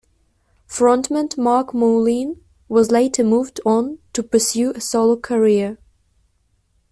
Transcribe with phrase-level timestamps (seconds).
[0.67, 5.77] Frontman Marc Moulin was later moved on to pursue a solo career.